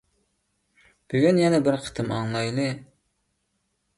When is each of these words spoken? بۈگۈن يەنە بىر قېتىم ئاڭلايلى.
بۈگۈن 1.13 1.41
يەنە 1.41 1.59
بىر 1.69 1.77
قېتىم 1.83 2.09
ئاڭلايلى. 2.17 2.67